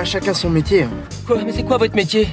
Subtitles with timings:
[0.00, 0.84] pas chacun son métier.
[0.84, 0.90] hein.
[1.26, 2.26] Quoi Mais c'est quoi votre métier?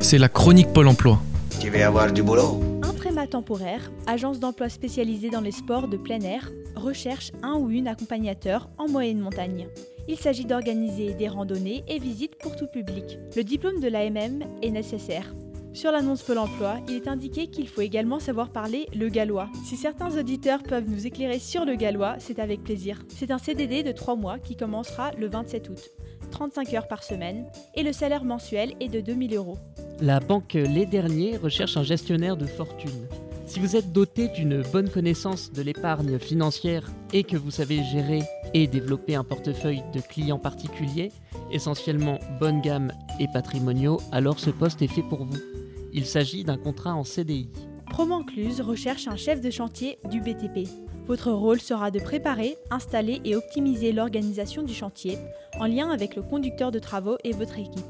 [0.00, 1.20] C'est la chronique Pôle emploi.
[1.60, 2.58] Tu veux avoir du boulot?
[2.82, 7.86] Intréma Temporaire, agence d'emploi spécialisée dans les sports de plein air, recherche un ou une
[7.86, 9.68] accompagnateur en moyenne montagne.
[10.08, 13.18] Il s'agit d'organiser des randonnées et visites pour tout public.
[13.36, 15.34] Le diplôme de l'AMM est nécessaire.
[15.74, 19.48] Sur l'annonce Pôle emploi, il est indiqué qu'il faut également savoir parler le gallois.
[19.64, 23.02] Si certains auditeurs peuvent nous éclairer sur le gallois, c'est avec plaisir.
[23.08, 25.90] C'est un CDD de 3 mois qui commencera le 27 août.
[26.30, 29.56] 35 heures par semaine et le salaire mensuel est de 2000 euros.
[30.00, 33.08] La banque Les Derniers recherche un gestionnaire de fortune.
[33.46, 38.22] Si vous êtes doté d'une bonne connaissance de l'épargne financière et que vous savez gérer
[38.54, 41.12] et développer un portefeuille de clients particuliers,
[41.50, 45.51] essentiellement bonne gamme et patrimoniaux, alors ce poste est fait pour vous.
[45.92, 47.48] Il s'agit d'un contrat en CDI.
[47.90, 50.66] Promencluse recherche un chef de chantier du BTP.
[51.06, 55.18] Votre rôle sera de préparer, installer et optimiser l'organisation du chantier
[55.58, 57.84] en lien avec le conducteur de travaux et votre équipe,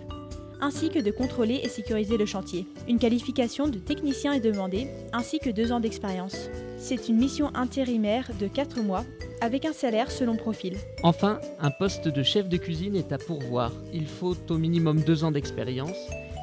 [0.61, 2.67] ainsi que de contrôler et sécuriser le chantier.
[2.89, 6.49] Une qualification de technicien est demandée, ainsi que deux ans d'expérience.
[6.79, 9.05] C'est une mission intérimaire de 4 mois,
[9.41, 10.77] avec un salaire selon profil.
[11.03, 13.73] Enfin, un poste de chef de cuisine est à pourvoir.
[13.93, 15.99] Il faut au minimum deux ans d'expérience.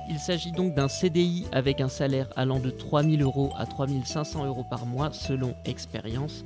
[0.09, 3.87] Il s'agit donc d'un CDI avec un salaire allant de 3 000 euros à 3
[4.03, 6.43] 500 euros par mois selon expérience.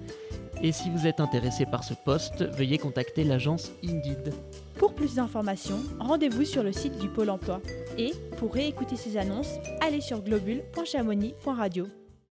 [0.62, 4.34] Et si vous êtes intéressé par ce poste, veuillez contacter l'agence Indeed.
[4.76, 7.62] Pour plus d'informations, rendez-vous sur le site du Pôle emploi.
[7.98, 11.88] Et, pour réécouter ces annonces, allez sur globule.chamonix.radio.